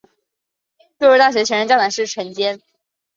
[0.97, 2.59] 贵州大学前任校长是陈坚。